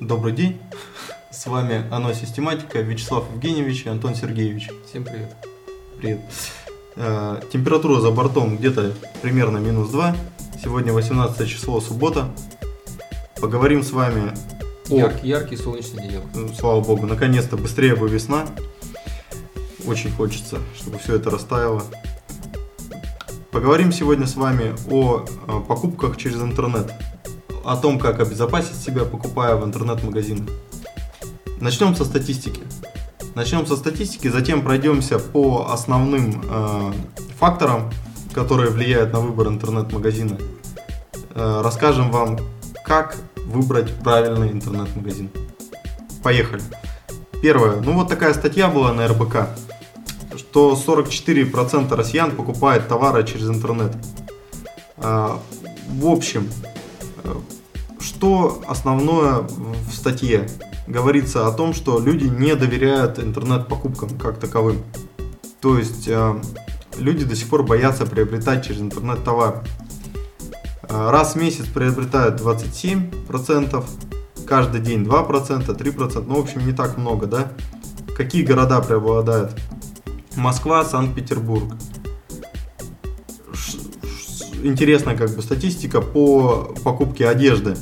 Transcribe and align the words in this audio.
Добрый 0.00 0.34
день. 0.34 0.60
С 1.30 1.46
вами 1.46 1.86
Оно 1.90 2.12
Систематика, 2.12 2.80
Вячеслав 2.80 3.24
Евгеньевич 3.32 3.86
и 3.86 3.88
Антон 3.88 4.14
Сергеевич. 4.14 4.68
Всем 4.86 5.04
привет. 5.04 5.34
Привет. 5.96 6.20
Э, 6.96 7.40
Температура 7.50 8.02
за 8.02 8.10
бортом 8.10 8.58
где-то 8.58 8.92
примерно 9.22 9.56
минус 9.56 9.88
2. 9.88 10.14
Сегодня 10.62 10.92
18 10.92 11.48
число, 11.48 11.80
суббота. 11.80 12.28
Поговорим 13.40 13.82
с 13.82 13.92
вами 13.92 14.34
о, 14.90 14.96
Яркий, 14.98 15.28
яркий 15.28 15.56
солнечный 15.56 16.02
денек. 16.02 16.24
слава 16.58 16.82
богу, 16.82 17.06
наконец-то 17.06 17.56
быстрее 17.56 17.96
бы 17.96 18.06
весна. 18.06 18.46
Очень 19.86 20.10
хочется, 20.10 20.58
чтобы 20.78 20.98
все 20.98 21.16
это 21.16 21.30
растаяло. 21.30 21.82
Поговорим 23.50 23.92
сегодня 23.92 24.26
с 24.26 24.36
вами 24.36 24.74
о 24.90 25.24
э, 25.24 25.60
покупках 25.66 26.18
через 26.18 26.42
интернет. 26.42 26.92
О 27.66 27.76
том, 27.76 27.98
как 27.98 28.20
обезопасить 28.20 28.76
себя, 28.76 29.04
покупая 29.04 29.56
в 29.56 29.64
интернет-магазинах. 29.64 30.48
Начнем 31.60 31.96
со 31.96 32.04
статистики. 32.04 32.60
Начнем 33.34 33.66
со 33.66 33.74
статистики, 33.74 34.28
затем 34.28 34.62
пройдемся 34.62 35.18
по 35.18 35.66
основным 35.72 36.44
э, 36.48 36.92
факторам, 37.40 37.90
которые 38.32 38.70
влияют 38.70 39.12
на 39.12 39.18
выбор 39.18 39.48
интернет-магазина. 39.48 40.38
Э, 41.34 41.60
расскажем 41.64 42.12
вам, 42.12 42.38
как 42.84 43.16
выбрать 43.46 43.92
правильный 43.96 44.52
интернет-магазин. 44.52 45.28
Поехали. 46.22 46.62
Первое. 47.42 47.80
Ну 47.80 47.94
вот 47.94 48.08
такая 48.08 48.32
статья 48.34 48.68
была 48.68 48.92
на 48.92 49.08
РБК, 49.08 49.48
что 50.36 50.80
44% 50.86 51.92
россиян 51.96 52.30
покупает 52.30 52.86
товары 52.86 53.26
через 53.26 53.48
интернет. 53.50 53.92
А, 54.98 55.40
В 55.88 56.06
общем, 56.06 56.48
э, 57.24 57.34
что 58.16 58.62
основное 58.66 59.40
в 59.40 59.92
статье? 59.92 60.48
Говорится 60.86 61.46
о 61.46 61.52
том, 61.52 61.74
что 61.74 61.98
люди 62.00 62.24
не 62.24 62.56
доверяют 62.56 63.18
интернет-покупкам 63.18 64.18
как 64.18 64.38
таковым. 64.38 64.78
То 65.60 65.76
есть 65.76 66.08
э, 66.08 66.40
люди 66.96 67.26
до 67.26 67.36
сих 67.36 67.48
пор 67.50 67.62
боятся 67.62 68.06
приобретать 68.06 68.66
через 68.66 68.80
интернет 68.80 69.22
товар. 69.22 69.64
Э, 70.88 71.10
Раз 71.10 71.34
в 71.34 71.36
месяц 71.36 71.66
приобретают 71.66 72.40
27%, 72.40 73.84
каждый 74.46 74.80
день 74.80 75.02
2%, 75.02 75.66
3%, 75.66 76.24
ну, 76.26 76.36
в 76.36 76.40
общем, 76.40 76.66
не 76.66 76.72
так 76.72 76.96
много, 76.96 77.26
да? 77.26 77.52
Какие 78.16 78.44
города 78.44 78.80
преобладают? 78.80 79.54
Москва, 80.36 80.86
Санкт-Петербург. 80.86 81.74
Интересная 84.62 85.18
как 85.18 85.36
бы 85.36 85.42
статистика 85.42 86.00
по 86.00 86.74
покупке 86.82 87.28
одежды. 87.28 87.76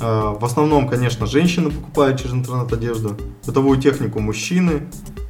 Э, 0.00 0.34
В 0.38 0.44
основном, 0.44 0.88
конечно, 0.88 1.26
женщины 1.26 1.70
покупают 1.70 2.20
через 2.20 2.34
интернет 2.34 2.72
одежду, 2.72 3.16
бытовую 3.46 3.80
технику 3.80 4.20
мужчины, 4.20 4.88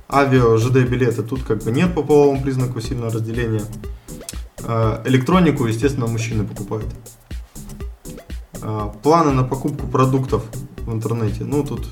авиа, 0.08 0.58
ЖД 0.58 0.88
билеты 0.88 1.22
тут 1.22 1.42
как 1.42 1.62
бы 1.64 1.70
нет 1.70 1.94
по 1.94 2.02
половому 2.02 2.42
признаку 2.42 2.80
сильного 2.80 3.10
разделения. 3.10 3.64
Э, 4.58 5.02
Электронику, 5.06 5.66
естественно, 5.66 6.06
мужчины 6.06 6.44
покупают. 6.44 6.86
Э, 8.62 8.90
Планы 9.02 9.32
на 9.32 9.44
покупку 9.44 9.86
продуктов 9.86 10.42
в 10.78 10.92
интернете. 10.92 11.44
Ну, 11.44 11.64
тут 11.64 11.86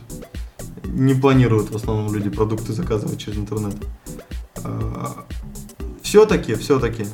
не 0.85 1.15
планируют 1.15 1.71
в 1.71 1.77
основном 1.77 2.13
люди 2.15 2.31
продукты 2.31 2.73
заказывать 2.73 3.19
через 3.19 3.39
интернет. 3.39 3.75
Все-таки, 6.03 6.55
все-таки 6.55 7.05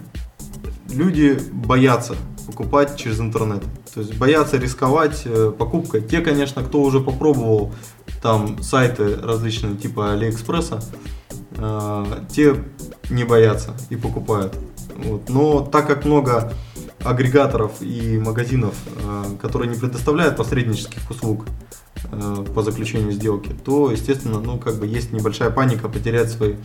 люди 0.89 1.39
боятся 1.53 2.15
покупать 2.47 2.97
через 2.97 3.21
интернет. 3.21 3.63
То 3.95 4.01
есть 4.01 4.17
боятся 4.17 4.57
рисковать 4.57 5.23
э, 5.27 5.53
покупкой. 5.57 6.01
Те, 6.01 6.21
конечно, 6.21 6.63
кто 6.63 6.81
уже 6.81 7.01
попробовал 7.01 7.75
там 8.23 8.63
сайты 8.63 9.17
различные 9.17 9.77
типа 9.77 10.13
Алиэкспресса, 10.13 10.83
э, 11.57 12.05
те 12.31 12.57
не 13.11 13.25
боятся 13.25 13.75
и 13.91 13.97
покупают. 13.97 14.57
Вот. 14.97 15.29
Но 15.29 15.61
так 15.61 15.87
как 15.87 16.07
много 16.07 16.55
агрегаторов 17.05 17.83
и 17.83 18.19
магазинов, 18.19 18.75
э, 18.97 19.25
которые 19.43 19.69
не 19.71 19.79
предоставляют 19.79 20.37
посреднических 20.37 21.11
услуг 21.11 21.45
по 22.55 22.63
заключению 22.63 23.13
сделки, 23.13 23.55
то, 23.65 23.91
естественно, 23.91 24.41
ну, 24.41 24.59
как 24.59 24.75
бы 24.75 24.87
есть 24.87 25.13
небольшая 25.13 25.51
паника 25.51 25.89
потерять 25.89 26.31
свои 26.31 26.57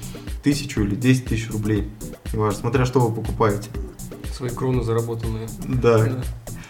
тысячу 0.44 0.81
или 0.81 0.96
10 0.96 1.25
тысяч 1.25 1.51
рублей. 1.51 1.91
Неважно, 2.34 2.59
смотря 2.62 2.85
что 2.85 3.00
вы 3.00 3.13
покупаете. 3.13 3.69
Свои 4.34 4.50
кроны 4.50 4.84
заработанные. 4.84 5.47
Да. 5.68 6.06
Да. 6.06 6.24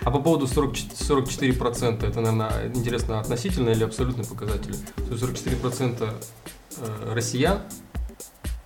А 0.08 0.10
по 0.10 0.20
поводу 0.20 0.48
40, 0.48 0.74
44%, 0.74 2.08
это, 2.08 2.22
наверное, 2.22 2.72
интересно, 2.74 3.20
относительно 3.20 3.72
или 3.72 3.84
абсолютный 3.84 4.24
показатель? 4.24 4.74
То 4.96 5.12
есть 5.12 5.22
44% 5.22 6.10
э, 6.78 7.14
россиян, 7.14 7.60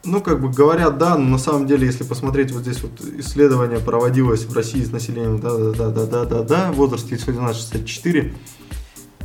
Ну, 0.04 0.22
как 0.22 0.40
бы 0.40 0.52
говорят, 0.52 1.00
да, 1.00 1.18
но 1.18 1.28
на 1.28 1.38
самом 1.40 1.66
деле, 1.66 1.88
если 1.88 2.04
посмотреть 2.04 2.52
вот 2.52 2.62
здесь 2.62 2.84
вот 2.84 3.02
исследование 3.02 3.80
проводилось 3.80 4.46
в 4.46 4.56
России 4.56 4.84
с 4.84 4.92
населением, 4.92 5.40
да, 5.40 5.58
да, 5.58 5.72
да, 5.72 5.90
да, 5.90 6.06
да, 6.06 6.26
да, 6.26 6.44
да, 6.44 6.72
в 6.72 6.76
возрасте 6.76 7.16
18-64 7.16 8.36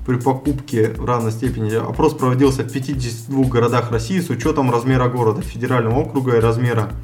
при 0.07 0.17
покупке 0.19 0.95
в 0.97 1.05
равной 1.05 1.33
степени. 1.33 1.75
Опрос 1.75 2.15
проводился 2.15 2.63
в 2.63 2.73
52 2.73 3.45
городах 3.45 3.91
России 3.91 4.21
с 4.21 4.31
учетом 4.31 4.71
размера 4.71 5.11
города, 5.11 5.43
федерального 5.43 5.99
округа 5.99 6.39
и 6.39 6.41
размера. 6.41 6.95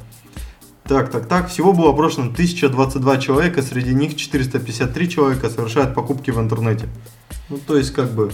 Так, 0.87 1.09
так, 1.11 1.27
так. 1.27 1.49
Всего 1.49 1.73
было 1.73 1.91
опрошено 1.91 2.25
1022 2.25 3.17
человека, 3.17 3.61
среди 3.61 3.93
них 3.93 4.17
453 4.17 5.09
человека 5.09 5.49
совершают 5.49 5.95
покупки 5.95 6.31
в 6.31 6.39
интернете. 6.39 6.89
Ну, 7.49 7.57
то 7.57 7.77
есть, 7.77 7.93
как 7.93 8.11
бы, 8.11 8.31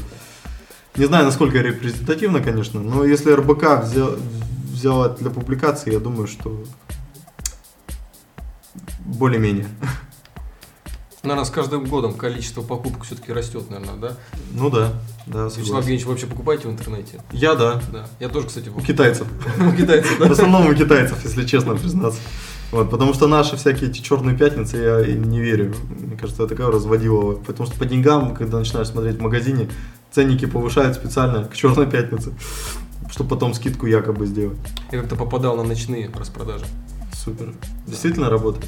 не 0.95 1.05
знаю, 1.05 1.25
насколько 1.25 1.59
репрезентативно, 1.59 2.41
конечно, 2.41 2.81
но 2.81 3.03
если 3.05 3.31
РБК 3.31 3.83
взял, 3.83 4.15
взял 4.71 5.05
это 5.05 5.19
для 5.19 5.29
публикации, 5.29 5.93
я 5.93 5.99
думаю, 5.99 6.27
что 6.27 6.63
более-менее. 9.05 9.67
Наверное, 11.23 11.45
с 11.45 11.49
каждым 11.49 11.85
годом 11.85 12.13
количество 12.13 12.61
покупок 12.61 13.03
все-таки 13.03 13.31
растет, 13.33 13.69
наверное, 13.69 13.95
да? 13.95 14.17
Ну 14.51 14.69
да, 14.69 14.93
да, 15.25 15.45
Вячеслав. 15.45 15.81
Евгеньевич, 15.81 16.05
вообще 16.05 16.27
покупаете 16.27 16.67
в 16.67 16.71
интернете? 16.71 17.21
Я 17.31 17.55
да. 17.55 17.81
Да. 17.91 18.07
Я 18.19 18.29
тоже, 18.29 18.47
кстати, 18.47 18.69
У 18.69 18.81
китайцев. 18.81 19.27
У 19.59 19.75
китайцев, 19.75 20.19
В 20.19 20.31
основном 20.31 20.67
у 20.67 20.73
китайцев, 20.73 21.23
если 21.23 21.45
честно 21.45 21.75
признаться. 21.75 22.19
Вот, 22.71 22.91
потому 22.91 23.13
что 23.15 23.27
наши 23.27 23.57
всякие 23.57 23.89
эти 23.89 23.99
черные 23.99 24.37
пятницы 24.37 24.77
я 24.77 25.15
не 25.15 25.39
верю. 25.39 25.73
Мне 25.89 26.15
кажется, 26.15 26.43
это 26.43 26.55
такая 26.55 26.71
разводилово. 26.71 27.35
Потому 27.35 27.67
что 27.67 27.77
по 27.79 27.85
деньгам, 27.85 28.35
когда 28.35 28.59
начинаешь 28.59 28.87
смотреть 28.87 29.17
в 29.17 29.21
магазине, 29.21 29.69
ценники 30.11 30.45
повышают 30.45 30.95
специально 30.95 31.45
к 31.45 31.55
черной 31.55 31.87
пятнице, 31.87 32.31
чтобы 33.09 33.31
потом 33.31 33.55
скидку 33.55 33.87
якобы 33.87 34.27
сделать. 34.27 34.57
Я 34.91 34.99
как-то 34.99 35.15
попадал 35.15 35.57
на 35.57 35.63
ночные 35.63 36.11
распродажи. 36.13 36.65
Супер. 37.13 37.53
Действительно 37.87 38.29
работает? 38.29 38.67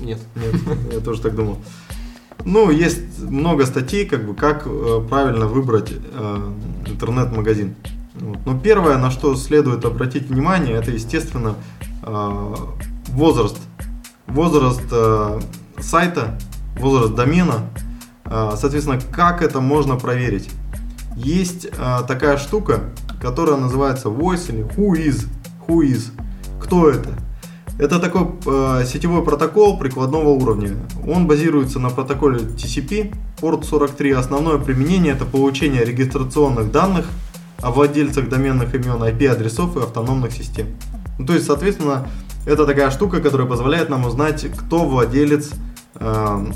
Нет. 0.00 0.18
Нет, 0.36 0.54
я 0.92 1.00
тоже 1.00 1.20
так 1.20 1.34
думал. 1.34 1.58
Ну, 2.44 2.70
есть 2.70 3.20
много 3.20 3.66
статей, 3.66 4.06
как 4.06 4.26
бы, 4.26 4.34
как 4.34 4.62
э, 4.66 5.00
правильно 5.08 5.46
выбрать 5.46 5.92
э, 5.92 6.52
интернет-магазин. 6.86 7.74
Но 8.44 8.58
первое, 8.58 8.98
на 8.98 9.10
что 9.10 9.34
следует 9.34 9.84
обратить 9.84 10.28
внимание, 10.28 10.74
это, 10.76 10.90
естественно, 10.90 11.54
э, 12.02 12.54
возраст. 13.08 13.58
Возраст 14.26 14.82
сайта, 15.80 16.38
возраст 16.76 17.16
домена. 17.16 17.68
Соответственно, 18.24 19.00
как 19.10 19.42
это 19.42 19.60
можно 19.60 19.96
проверить? 19.96 20.48
Есть 21.16 21.68
такая 22.06 22.36
штука, 22.36 22.80
которая 23.20 23.56
называется 23.56 24.06
voice 24.08 24.50
или 24.50 24.62
who 24.62 24.92
is. 24.92 25.26
Who 25.66 25.80
is. 25.80 26.12
Кто 26.62 26.88
это? 26.88 27.10
Это 27.80 27.98
такой 27.98 28.26
э, 28.44 28.84
сетевой 28.84 29.22
протокол 29.24 29.78
прикладного 29.78 30.28
уровня. 30.28 30.76
Он 31.08 31.26
базируется 31.26 31.78
на 31.78 31.88
протоколе 31.88 32.40
TCP, 32.40 33.14
порт 33.40 33.64
43. 33.64 34.10
Основное 34.12 34.58
применение 34.58 35.14
это 35.14 35.24
получение 35.24 35.82
регистрационных 35.82 36.70
данных 36.70 37.06
о 37.62 37.70
владельцах 37.70 38.28
доменных 38.28 38.74
имен, 38.74 39.02
IP-адресов 39.02 39.78
и 39.78 39.80
автономных 39.80 40.32
систем. 40.32 40.66
Ну, 41.18 41.24
то 41.24 41.32
есть, 41.32 41.46
соответственно, 41.46 42.06
это 42.44 42.66
такая 42.66 42.90
штука, 42.90 43.22
которая 43.22 43.48
позволяет 43.48 43.88
нам 43.88 44.04
узнать, 44.04 44.46
кто 44.54 44.84
владелец 44.84 45.50
э, 45.94 46.46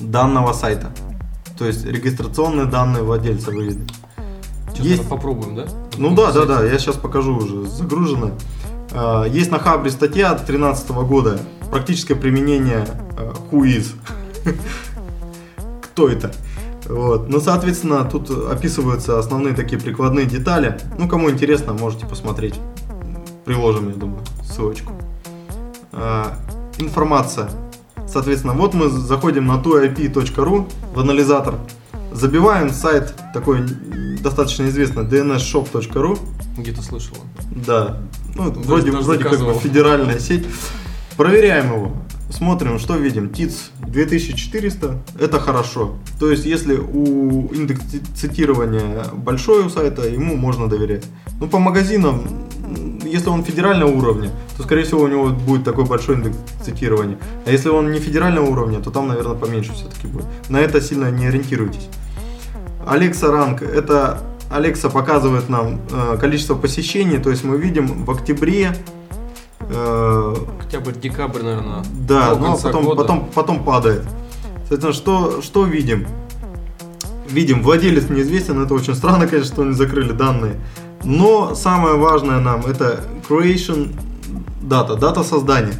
данного 0.00 0.52
сайта. 0.52 0.90
То 1.56 1.64
есть 1.64 1.86
регистрационные 1.86 2.66
данные 2.66 3.04
владельца 3.04 3.52
выведены. 3.52 3.86
Сейчас 4.72 4.84
Есть- 4.84 5.08
попробуем, 5.08 5.54
да? 5.54 5.66
Ну 5.96 6.12
да, 6.16 6.32
да, 6.32 6.44
да, 6.44 6.64
я 6.64 6.76
сейчас 6.80 6.96
покажу 6.96 7.36
уже 7.36 7.66
загружено. 7.66 8.32
А, 8.94 9.24
Есть 9.24 9.50
на 9.50 9.58
Хабре 9.58 9.90
статья 9.90 10.30
2013 10.30 10.90
года 10.90 11.38
практическое 11.70 12.14
применение 12.14 12.86
э, 13.16 13.32
who 13.50 13.62
is. 13.62 13.94
Кто 15.82 16.08
это? 16.08 16.32
Вот. 16.86 17.28
Ну, 17.28 17.40
соответственно, 17.40 18.04
тут 18.04 18.30
описываются 18.30 19.18
основные 19.18 19.54
такие 19.54 19.80
прикладные 19.80 20.26
детали. 20.26 20.78
Ну, 20.98 21.08
кому 21.08 21.30
интересно, 21.30 21.72
можете 21.72 22.06
посмотреть. 22.06 22.54
Приложим, 23.44 23.88
я 23.88 23.94
думаю, 23.94 24.22
ссылочку. 24.44 24.92
А, 25.92 26.36
Информация. 26.78 27.50
Соответственно, 28.06 28.52
вот 28.52 28.74
мы 28.74 28.88
заходим 28.88 29.46
на 29.46 29.54
toip.ru 29.54 30.70
в 30.94 31.00
анализатор, 31.00 31.54
Забиваем 32.14 32.70
сайт 32.70 33.14
такой 33.32 33.62
достаточно 34.20 34.64
известный 34.64 35.04
dnsshop.ru. 35.04 36.18
Где-то 36.58 36.82
слышал. 36.82 37.16
Да. 37.66 37.96
Ну, 38.34 38.50
Даже- 38.50 38.60
вроде, 38.68 38.92
даже 38.92 39.04
вроде 39.04 39.24
как 39.24 39.38
бы 39.40 39.54
федеральная 39.54 40.18
сеть. 40.18 40.46
Проверяем 41.16 41.66
его. 41.72 41.92
Смотрим, 42.30 42.78
что 42.78 42.96
видим. 42.96 43.28
ТИЦ 43.28 43.70
2400. 43.86 45.02
Это 45.20 45.38
хорошо. 45.38 45.96
То 46.18 46.30
есть, 46.30 46.46
если 46.46 46.76
у 46.76 47.48
индекс 47.52 47.82
ци- 47.90 48.00
цитирования 48.16 49.04
большой 49.12 49.66
у 49.66 49.68
сайта, 49.70 50.08
ему 50.08 50.36
можно 50.36 50.66
доверять. 50.68 51.04
Ну, 51.40 51.46
по 51.46 51.58
магазинам, 51.58 52.22
если 53.04 53.28
он 53.28 53.44
федерального 53.44 53.90
уровня, 53.90 54.30
то, 54.56 54.62
скорее 54.62 54.84
всего, 54.84 55.02
у 55.02 55.08
него 55.08 55.28
будет 55.28 55.64
такой 55.64 55.84
большой 55.84 56.14
индекс 56.16 56.36
цитирования. 56.64 57.18
А 57.44 57.50
если 57.50 57.68
он 57.68 57.92
не 57.92 58.00
федерального 58.00 58.46
уровня, 58.48 58.80
то 58.80 58.90
там, 58.90 59.08
наверное, 59.08 59.36
поменьше 59.36 59.72
все-таки 59.74 60.06
будет. 60.06 60.24
На 60.48 60.56
это 60.56 60.80
сильно 60.80 61.10
не 61.10 61.26
ориентируйтесь. 61.26 61.88
Alexa 62.86 63.30
Rank 63.30 63.62
это 63.62 64.18
Alexa 64.52 64.90
показывает 64.90 65.48
нам 65.48 65.80
э, 65.90 66.16
количество 66.20 66.54
посещений, 66.54 67.18
то 67.18 67.30
есть 67.30 67.44
мы 67.44 67.56
видим 67.56 68.04
в 68.04 68.10
октябре, 68.10 68.76
э, 69.60 70.34
Октябрь, 70.60 70.92
декабрь, 70.92 71.42
наверное. 71.42 71.84
да, 71.92 72.34
до 72.34 72.40
ну 72.40 72.52
а 72.52 72.56
потом, 72.56 72.84
года. 72.84 73.02
потом, 73.02 73.30
потом 73.34 73.64
падает. 73.64 74.02
Соответственно, 74.68 74.92
что, 74.92 75.42
что 75.42 75.64
видим? 75.64 76.06
Видим, 77.28 77.62
владелец 77.62 78.10
неизвестен, 78.10 78.62
это 78.62 78.74
очень 78.74 78.94
странно, 78.94 79.26
конечно, 79.26 79.52
что 79.52 79.62
они 79.62 79.72
закрыли 79.72 80.12
данные. 80.12 80.60
Но 81.04 81.54
самое 81.54 81.96
важное 81.96 82.40
нам 82.40 82.66
это 82.66 83.04
creation 83.28 83.94
дата, 84.62 84.96
дата 84.96 85.22
создания. 85.22 85.74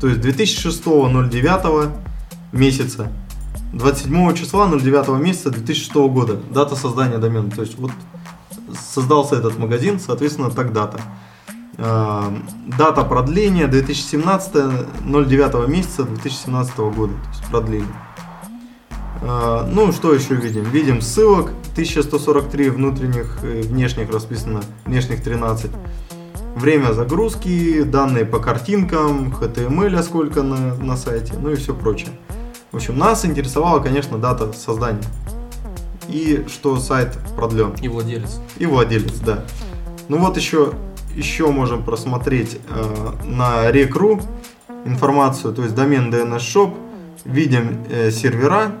То 0.00 0.08
есть 0.08 0.20
2006-09 0.20 1.90
месяца, 2.52 3.10
27 3.74 4.34
числа 4.34 4.68
09 4.68 5.20
месяца 5.20 5.50
2006 5.50 5.94
года, 5.94 6.38
дата 6.50 6.76
создания 6.76 7.18
домена. 7.18 7.50
То 7.50 7.62
есть 7.62 7.76
вот 7.78 7.90
создался 8.78 9.36
этот 9.36 9.58
магазин, 9.58 9.98
соответственно, 9.98 10.50
так 10.50 10.72
дата. 10.72 11.00
А, 11.76 12.32
Дата 12.78 13.02
продления 13.04 13.66
2017 13.66 14.54
09 15.04 15.68
месяца 15.68 16.04
2017 16.04 16.78
года, 16.78 17.12
то 17.12 17.28
есть 17.30 17.50
продлили. 17.50 17.86
А, 19.22 19.68
Ну, 19.68 19.92
что 19.92 20.14
еще 20.14 20.34
видим? 20.34 20.64
Видим 20.64 21.00
ссылок 21.00 21.50
1143 21.72 22.70
внутренних 22.70 23.38
и 23.42 23.62
внешних 23.62 24.12
расписано, 24.12 24.60
внешних 24.84 25.22
13. 25.22 25.72
Время 26.54 26.92
загрузки, 26.92 27.82
данные 27.82 28.24
по 28.24 28.38
картинкам, 28.38 29.34
HTML 29.34 30.00
сколько 30.04 30.44
на, 30.44 30.76
на 30.76 30.96
сайте, 30.96 31.34
ну 31.36 31.50
и 31.50 31.56
все 31.56 31.74
прочее. 31.74 32.10
В 32.74 32.76
общем, 32.78 32.98
нас 32.98 33.24
интересовала, 33.24 33.78
конечно, 33.78 34.18
дата 34.18 34.52
создания. 34.52 35.04
И 36.08 36.44
что 36.48 36.76
сайт 36.80 37.16
продлен. 37.36 37.72
И 37.80 37.86
владелец. 37.86 38.40
И 38.56 38.66
владелец, 38.66 39.20
да. 39.20 39.44
Ну 40.08 40.18
вот 40.18 40.36
еще, 40.36 40.72
еще 41.14 41.52
можем 41.52 41.84
просмотреть 41.84 42.58
э, 42.68 43.12
на 43.26 43.70
Rec.ru 43.70 44.20
информацию, 44.86 45.54
то 45.54 45.62
есть 45.62 45.76
домен 45.76 46.12
DNS 46.12 46.38
Shop. 46.38 46.74
Видим 47.24 47.84
э, 47.88 48.10
сервера, 48.10 48.72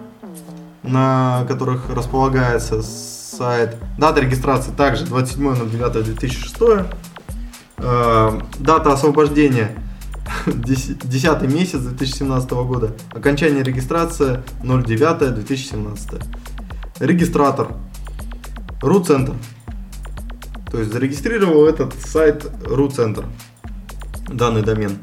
на 0.82 1.44
которых 1.46 1.88
располагается 1.88 2.82
сайт. 2.82 3.76
Дата 3.96 4.20
регистрации 4.22 4.72
также 4.72 5.04
27.09.2006. 5.04 6.86
Э, 7.76 8.40
дата 8.58 8.92
освобождения 8.92 9.76
10 10.46 11.08
10 11.08 11.42
месяц 11.42 11.80
2017 11.80 12.50
года. 12.50 12.94
Окончание 13.10 13.62
регистрации 13.62 14.42
09.2017. 14.62 16.22
Регистратор. 17.00 17.68
РУ-центр. 18.80 19.34
То 20.70 20.78
есть 20.78 20.92
зарегистрировал 20.92 21.66
этот 21.66 21.94
сайт 21.94 22.50
РУ-центр. 22.66 23.24
Данный 24.28 24.62
домен. 24.62 24.98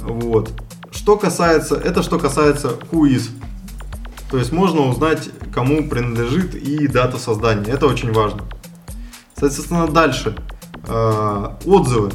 Вот. 0.00 0.52
Что 0.90 1.16
касается, 1.16 1.76
это 1.76 2.02
что 2.02 2.18
касается 2.18 2.76
whois. 2.90 3.30
То 4.30 4.36
есть 4.36 4.52
можно 4.52 4.82
узнать, 4.82 5.30
кому 5.54 5.88
принадлежит 5.88 6.54
и 6.54 6.86
дата 6.86 7.18
создания. 7.18 7.72
Это 7.72 7.86
очень 7.86 8.12
важно. 8.12 8.44
Соответственно, 9.34 9.86
дальше. 9.88 10.36
Э, 10.86 11.56
отзывы. 11.64 12.10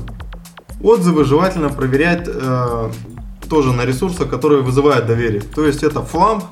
Отзывы 0.83 1.23
желательно 1.23 1.69
проверять 1.69 2.27
э, 2.27 2.91
тоже 3.49 3.71
на 3.71 3.85
ресурсах, 3.85 4.29
которые 4.29 4.61
вызывают 4.61 5.05
доверие. 5.05 5.41
То 5.41 5.65
есть 5.65 5.81
это 5.81 6.01
фламп. 6.01 6.43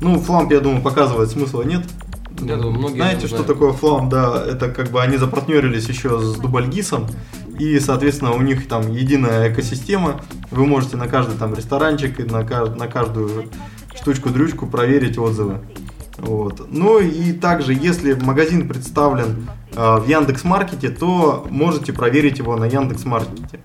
Ну, 0.00 0.20
фламп, 0.20 0.52
я 0.52 0.60
думаю, 0.60 0.82
показывать 0.82 1.30
смысла 1.30 1.62
нет. 1.62 1.82
Я 2.40 2.56
думаю, 2.56 2.78
многие 2.78 2.96
Знаете, 2.96 3.26
что 3.26 3.42
такое 3.42 3.72
флам? 3.72 4.08
Да, 4.08 4.42
это 4.46 4.68
как 4.68 4.90
бы 4.90 5.02
они 5.02 5.16
запартнерились 5.16 5.88
еще 5.88 6.20
с 6.20 6.36
Дубальгисом. 6.36 7.06
И, 7.58 7.78
соответственно, 7.80 8.32
у 8.32 8.40
них 8.40 8.68
там 8.68 8.92
единая 8.92 9.52
экосистема. 9.52 10.20
Вы 10.50 10.66
можете 10.66 10.96
на 10.96 11.08
каждый 11.08 11.36
там 11.36 11.54
ресторанчик 11.54 12.20
и 12.20 12.24
на, 12.24 12.42
на 12.42 12.86
каждую 12.86 13.50
штучку-дрючку 13.96 14.66
проверить 14.66 15.18
отзывы. 15.18 15.60
Вот. 16.18 16.66
Ну 16.70 17.00
и 17.00 17.32
также, 17.32 17.72
если 17.72 18.14
магазин 18.14 18.68
представлен 18.68 19.48
э, 19.74 19.98
в 19.98 20.06
Яндекс 20.06 20.44
Маркете, 20.44 20.88
то 20.88 21.46
можете 21.50 21.92
проверить 21.92 22.38
его 22.38 22.56
на 22.56 22.64
Яндекс 22.66 23.04
Маркете. 23.04 23.60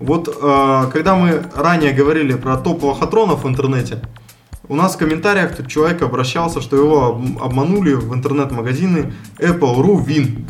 Вот 0.00 0.28
э, 0.28 0.90
когда 0.92 1.14
мы 1.14 1.44
ранее 1.54 1.92
говорили 1.92 2.34
про 2.34 2.56
топ 2.56 2.82
лохотронов 2.82 3.44
в 3.44 3.48
интернете, 3.48 4.02
у 4.68 4.74
нас 4.74 4.96
в 4.96 4.98
комментариях 4.98 5.56
тут 5.56 5.68
человек 5.68 6.02
обращался, 6.02 6.60
что 6.60 6.76
его 6.76 7.06
об- 7.06 7.42
обманули 7.42 7.94
в 7.94 8.12
интернет-магазины 8.14 9.14
Apple.ru 9.38 10.04
Win. 10.04 10.44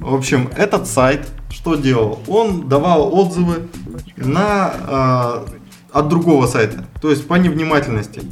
В 0.00 0.14
общем, 0.14 0.50
этот 0.56 0.86
сайт 0.88 1.28
что 1.48 1.76
делал? 1.76 2.18
Он 2.26 2.68
давал 2.68 3.14
отзывы 3.14 3.68
на, 4.16 4.72
э, 4.88 5.46
от 5.92 6.08
другого 6.08 6.46
сайта, 6.46 6.86
то 7.00 7.10
есть 7.10 7.28
по 7.28 7.34
невнимательности. 7.34 8.22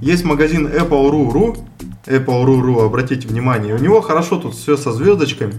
Есть 0.00 0.24
магазин 0.24 0.66
Apple.ru.ru, 0.66 1.56
Apple.ru.ru, 2.06 2.84
обратите 2.84 3.28
внимание, 3.28 3.74
у 3.74 3.78
него 3.78 4.00
хорошо 4.00 4.36
тут 4.36 4.54
все 4.54 4.76
со 4.76 4.92
звездочками, 4.92 5.54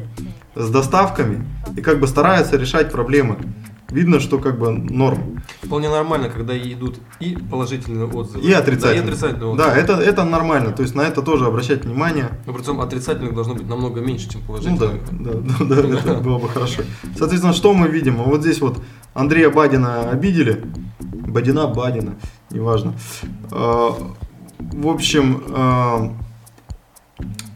с 0.56 0.70
доставками, 0.70 1.46
и 1.76 1.82
как 1.82 2.00
бы 2.00 2.08
старается 2.08 2.58
решать 2.58 2.92
проблемы. 2.92 3.38
Видно, 3.90 4.20
что 4.20 4.40
как 4.40 4.58
бы 4.58 4.72
норм. 4.72 5.44
Вполне 5.62 5.90
нормально, 5.90 6.30
когда 6.30 6.58
идут 6.58 6.96
и 7.20 7.38
положительные 7.52 8.08
отзывы. 8.08 8.44
И 8.44 8.52
отрицательные. 8.52 9.02
Да, 9.04 9.06
и 9.06 9.08
отрицательные 9.08 9.52
отзывы. 9.52 9.58
Да, 9.70 9.78
это, 9.78 9.94
это 9.94 10.24
нормально. 10.26 10.72
То 10.72 10.82
есть 10.82 10.96
на 10.96 11.02
это 11.02 11.22
тоже 11.22 11.46
обращать 11.46 11.86
внимание. 11.86 12.30
Но 12.48 12.54
причем 12.54 12.82
отрицательных 12.82 13.36
должно 13.36 13.54
быть 13.54 13.70
намного 13.70 14.02
меньше, 14.02 14.28
чем 14.28 14.42
Ну 14.48 14.58
да, 14.78 14.88
положительных. 14.88 15.58
да, 15.60 15.66
да, 15.66 15.82
да, 15.82 16.00
это 16.00 16.14
было 16.16 16.40
бы 16.40 16.50
хорошо. 16.50 16.82
Соответственно, 17.16 17.54
что 17.54 17.74
мы 17.76 17.88
видим? 17.88 18.16
Вот 18.18 18.42
здесь 18.42 18.60
вот 18.60 18.82
Андрея 19.14 19.52
Бадина 19.52 20.10
обидели. 20.10 20.64
Бадина, 21.36 21.68
Бадина, 21.68 22.16
неважно. 22.50 22.94
А, 23.52 23.94
В 24.60 24.88
общем, 24.88 25.44
а, 25.50 26.14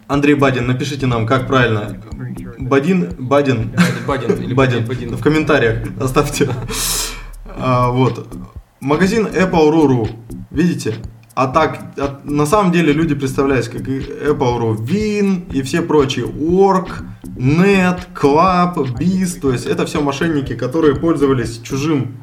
Андрей 0.10 0.36
Бадин, 0.36 0.68
напишите 0.68 1.06
нам, 1.06 1.26
как 1.26 1.48
правильно. 1.48 1.98
Бадин, 2.58 3.16
Бадин, 3.18 3.72
Бадин 4.06 4.54
Бадин, 4.86 5.16
в 5.16 5.22
комментариях 5.22 5.88
оставьте. 5.98 6.50
А, 7.46 7.90
вот. 7.90 8.28
Магазин 8.82 9.28
Apple.ru.ru. 9.28 10.10
Видите? 10.52 10.96
А 11.34 11.48
так, 11.48 11.80
на 12.26 12.46
самом 12.46 12.74
деле 12.74 12.92
люди 12.92 13.16
представляются 13.16 13.72
как 13.72 13.88
Apple.ru 13.88 14.76
Win 14.76 15.54
и 15.54 15.62
все 15.62 15.82
прочие. 15.82 16.26
Org, 16.26 16.90
Net, 17.38 18.00
Club, 18.14 18.76
Biz. 19.00 19.40
То 19.40 19.54
есть 19.54 19.66
это 19.66 19.86
все 19.86 20.02
мошенники, 20.02 20.56
которые 20.56 20.96
пользовались 20.96 21.62
чужим 21.62 22.18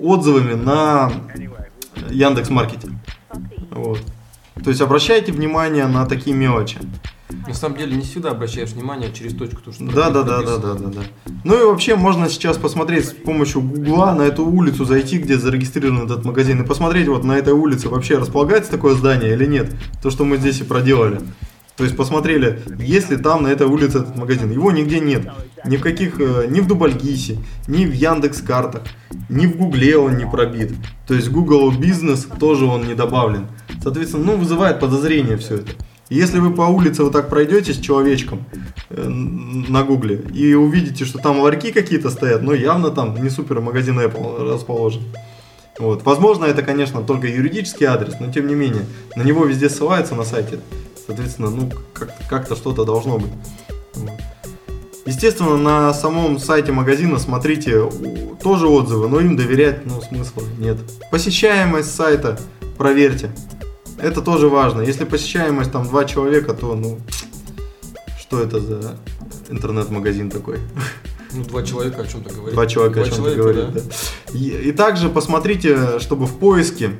отзывами 0.00 0.54
на 0.54 1.10
Яндекс 2.10 2.50
Маркете. 2.50 2.88
Вот. 3.70 4.00
То 4.62 4.70
есть 4.70 4.80
обращайте 4.80 5.32
внимание 5.32 5.86
на 5.86 6.06
такие 6.06 6.34
мелочи. 6.34 6.78
На 7.46 7.54
самом 7.54 7.76
деле 7.76 7.96
не 7.96 8.02
всегда 8.02 8.30
обращаешь 8.30 8.70
внимание 8.70 9.12
через 9.12 9.34
точку, 9.34 9.60
то, 9.60 9.72
что 9.72 9.84
Да, 9.84 10.10
да, 10.10 10.22
да, 10.22 10.42
да, 10.42 10.58
да, 10.58 10.74
да, 10.74 10.88
да. 10.88 11.00
Ну 11.44 11.60
и 11.60 11.64
вообще 11.64 11.96
можно 11.96 12.28
сейчас 12.28 12.56
посмотреть 12.56 13.06
с 13.06 13.12
помощью 13.12 13.62
Гугла 13.62 14.12
на 14.12 14.22
эту 14.22 14.44
улицу 14.46 14.84
зайти, 14.84 15.18
где 15.18 15.36
зарегистрирован 15.36 16.06
этот 16.06 16.24
магазин, 16.24 16.62
и 16.62 16.66
посмотреть 16.66 17.08
вот 17.08 17.24
на 17.24 17.32
этой 17.32 17.52
улице 17.52 17.88
вообще 17.88 18.18
располагается 18.18 18.70
такое 18.70 18.94
здание 18.94 19.32
или 19.32 19.46
нет. 19.46 19.74
То, 20.02 20.10
что 20.10 20.24
мы 20.24 20.36
здесь 20.36 20.60
и 20.60 20.64
проделали. 20.64 21.20
То 21.76 21.84
есть 21.84 21.96
посмотрели, 21.96 22.62
есть 22.78 23.10
ли 23.10 23.18
там 23.18 23.42
на 23.42 23.48
этой 23.48 23.66
улице 23.66 23.98
этот 23.98 24.16
магазин. 24.16 24.50
Его 24.50 24.72
нигде 24.72 24.98
нет. 24.98 25.28
Ни 25.66 25.76
в 25.76 25.82
каких, 25.82 26.18
э, 26.20 26.46
ни 26.48 26.60
в 26.60 26.66
Дубальгисе, 26.66 27.38
ни 27.68 27.84
в 27.84 27.92
Яндекс 27.92 28.40
картах, 28.40 28.82
ни 29.28 29.46
в 29.46 29.56
Гугле 29.56 29.98
он 29.98 30.16
не 30.16 30.26
пробит. 30.26 30.72
То 31.06 31.14
есть 31.14 31.28
Google 31.28 31.70
бизнес 31.72 32.26
тоже 32.40 32.64
он 32.64 32.86
не 32.86 32.94
добавлен. 32.94 33.48
Соответственно, 33.82 34.24
ну 34.24 34.36
вызывает 34.36 34.80
подозрение 34.80 35.36
все 35.36 35.56
это. 35.56 35.72
Если 36.08 36.38
вы 36.38 36.54
по 36.54 36.62
улице 36.62 37.02
вот 37.02 37.12
так 37.12 37.28
пройдете 37.28 37.74
с 37.74 37.78
человечком 37.78 38.44
э, 38.88 39.06
на 39.06 39.82
гугле 39.82 40.24
и 40.32 40.54
увидите, 40.54 41.04
что 41.04 41.18
там 41.18 41.40
ларьки 41.40 41.72
какие-то 41.72 42.10
стоят, 42.10 42.42
но 42.42 42.54
явно 42.54 42.90
там 42.90 43.22
не 43.22 43.28
супер 43.28 43.60
магазин 43.60 43.98
Apple 43.98 44.50
расположен. 44.50 45.02
Вот. 45.78 46.04
Возможно, 46.04 46.46
это, 46.46 46.62
конечно, 46.62 47.02
только 47.02 47.26
юридический 47.26 47.86
адрес, 47.86 48.14
но 48.18 48.32
тем 48.32 48.46
не 48.46 48.54
менее, 48.54 48.86
на 49.14 49.22
него 49.22 49.44
везде 49.44 49.68
ссылаются 49.68 50.14
на 50.14 50.24
сайте. 50.24 50.60
Соответственно, 51.06 51.50
ну, 51.50 51.70
как- 51.92 52.12
как-то 52.28 52.56
что-то 52.56 52.84
должно 52.84 53.18
быть. 53.18 53.30
Естественно, 55.04 55.56
на 55.56 55.94
самом 55.94 56.38
сайте 56.40 56.72
магазина 56.72 57.18
смотрите 57.18 57.88
тоже 58.42 58.66
отзывы, 58.66 59.08
но 59.08 59.20
им 59.20 59.36
доверять, 59.36 59.86
ну, 59.86 60.00
смысла 60.00 60.42
нет. 60.58 60.78
Посещаемость 61.12 61.94
сайта 61.94 62.38
проверьте. 62.76 63.30
Это 63.98 64.20
тоже 64.20 64.48
важно. 64.48 64.80
Если 64.82 65.04
посещаемость 65.04 65.70
там 65.70 65.84
два 65.86 66.04
человека, 66.04 66.54
то, 66.54 66.74
ну, 66.74 66.98
что 68.20 68.40
это 68.42 68.58
за 68.60 68.96
интернет-магазин 69.48 70.28
такой? 70.28 70.58
Ну, 71.32 71.44
два 71.44 71.62
человека 71.62 72.02
о 72.02 72.06
чем-то 72.06 72.30
говорят. 72.34 72.54
Два 72.54 72.66
человека 72.66 73.00
о 73.00 73.04
Два 73.04 73.14
чем-то 73.16 73.34
человека, 73.34 73.42
говорят, 73.42 73.74
да. 73.74 73.80
И, 74.36 74.48
и 74.68 74.72
также 74.72 75.08
посмотрите, 75.08 75.98
чтобы 76.00 76.26
в 76.26 76.36
поиске 76.36 76.98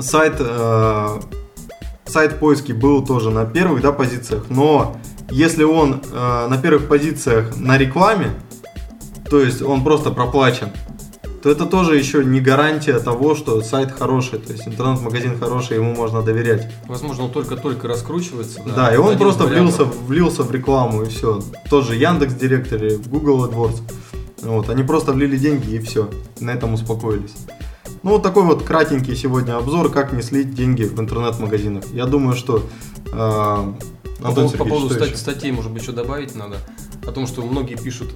сайт, 0.00 0.34
э, 0.40 1.20
сайт 2.10 2.38
поиски 2.38 2.72
был 2.72 3.04
тоже 3.04 3.30
на 3.30 3.44
первых 3.44 3.82
да, 3.82 3.92
позициях, 3.92 4.44
но 4.48 4.96
если 5.30 5.64
он 5.64 6.02
э, 6.12 6.46
на 6.48 6.58
первых 6.58 6.88
позициях 6.88 7.56
на 7.56 7.78
рекламе, 7.78 8.30
то 9.28 9.40
есть 9.40 9.62
он 9.62 9.84
просто 9.84 10.10
проплачен, 10.10 10.70
то 11.42 11.50
это 11.50 11.64
тоже 11.64 11.96
еще 11.96 12.24
не 12.24 12.40
гарантия 12.40 12.98
того, 12.98 13.34
что 13.34 13.62
сайт 13.62 13.92
хороший, 13.92 14.38
то 14.38 14.52
есть 14.52 14.68
интернет-магазин 14.68 15.38
хороший, 15.38 15.76
ему 15.76 15.94
можно 15.94 16.20
доверять. 16.22 16.70
Возможно, 16.86 17.24
он 17.24 17.30
только-только 17.30 17.88
раскручивается. 17.88 18.60
Да, 18.76 18.92
и 18.92 18.98
он 18.98 19.16
просто 19.16 19.44
влился, 19.44 19.84
влился 19.84 20.42
в 20.42 20.52
рекламу 20.52 21.02
и 21.02 21.08
все. 21.08 21.40
Тоже 21.70 21.94
Яндекс 21.94 22.34
Директор 22.34 22.80
Google 23.06 23.46
AdWords. 23.46 23.80
Вот, 24.42 24.68
они 24.68 24.82
просто 24.82 25.12
влили 25.12 25.36
деньги 25.36 25.76
и 25.76 25.78
все. 25.78 26.10
На 26.40 26.50
этом 26.50 26.74
успокоились. 26.74 27.34
Ну, 28.02 28.12
вот 28.12 28.22
такой 28.22 28.44
вот 28.44 28.62
кратенький 28.62 29.14
сегодня 29.14 29.56
обзор, 29.56 29.90
как 29.92 30.12
не 30.12 30.22
слить 30.22 30.54
деньги 30.54 30.84
в 30.84 30.98
интернет-магазинах. 30.98 31.84
Я 31.92 32.06
думаю, 32.06 32.34
что... 32.34 32.66
э, 33.06 33.10
По 33.12 33.66
Антон 33.66 33.74
поводу, 34.20 34.34
по 34.34 34.48
Сергеевич, 34.48 34.58
поводу 34.68 34.88
что 34.94 34.94
стат- 35.04 35.08
еще? 35.08 35.16
статей, 35.16 35.52
может 35.52 35.70
быть, 35.70 35.82
еще 35.82 35.92
добавить 35.92 36.34
надо. 36.34 36.56
О 37.06 37.12
том, 37.12 37.26
что 37.26 37.42
многие 37.42 37.76
пишут, 37.76 38.10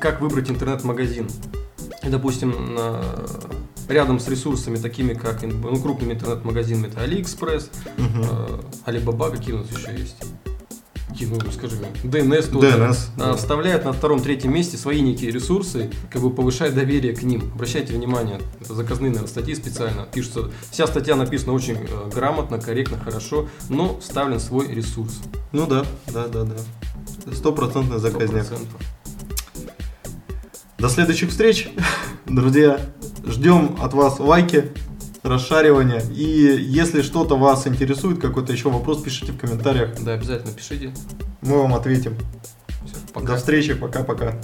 как 0.00 0.20
выбрать 0.20 0.50
интернет-магазин. 0.50 1.28
И, 2.04 2.08
допустим, 2.08 2.74
на- 2.74 3.02
рядом 3.88 4.20
с 4.20 4.28
ресурсами, 4.28 4.76
такими 4.76 5.14
как 5.14 5.42
ну, 5.42 5.76
крупными 5.80 6.12
интернет-магазинами, 6.14 6.86
это 6.88 7.04
AliExpress, 7.04 7.70
Мгм. 7.98 8.22
э, 8.22 8.60
Alibaba, 8.86 9.30
какие 9.30 9.54
у 9.54 9.58
нас 9.58 9.66
еще 9.70 9.92
есть? 10.00 10.16
Ну, 11.20 11.50
скажи 11.52 11.76
DNS 12.02 12.50
тоже. 12.50 12.68
DNS, 12.68 12.96
А, 13.16 13.18
да. 13.18 13.34
Вставляет 13.36 13.84
на 13.84 13.92
втором-третьем 13.92 14.52
месте 14.52 14.76
свои 14.76 15.00
некие 15.00 15.30
ресурсы, 15.30 15.90
как 16.10 16.22
бы 16.22 16.30
повышая 16.30 16.70
доверие 16.70 17.14
к 17.14 17.22
ним. 17.22 17.50
Обращайте 17.54 17.94
внимание, 17.94 18.40
это 18.60 18.74
заказные, 18.74 19.10
наверное, 19.10 19.28
статьи 19.28 19.54
специально. 19.54 20.06
Пишется, 20.12 20.50
вся 20.70 20.86
статья 20.86 21.16
написана 21.16 21.52
очень 21.52 21.76
э, 21.76 22.10
грамотно, 22.12 22.58
корректно, 22.60 22.98
хорошо, 22.98 23.48
но 23.68 23.98
вставлен 24.00 24.40
свой 24.40 24.68
ресурс. 24.68 25.20
Ну 25.52 25.66
да, 25.66 25.84
да, 26.12 26.26
да, 26.26 26.44
да. 26.44 27.34
Стопроцентный 27.34 27.98
заказняк. 27.98 28.46
100%. 28.46 28.58
До 30.78 30.88
следующих 30.88 31.30
встреч, 31.30 31.70
друзья. 32.26 32.80
Ждем 33.26 33.76
от 33.80 33.94
вас 33.94 34.20
лайки, 34.20 34.72
расшаривания. 35.24 36.02
И 36.14 36.22
если 36.22 37.02
что-то 37.02 37.36
вас 37.36 37.66
интересует, 37.66 38.20
какой-то 38.20 38.52
еще 38.52 38.70
вопрос, 38.70 39.02
пишите 39.02 39.32
в 39.32 39.38
комментариях. 39.38 40.00
Да, 40.02 40.12
обязательно 40.12 40.52
пишите. 40.52 40.92
Мы 41.40 41.58
вам 41.58 41.74
ответим. 41.74 42.16
Всё, 42.84 42.96
пока. 43.12 43.28
До 43.28 43.36
встречи, 43.36 43.74
пока-пока. 43.74 44.34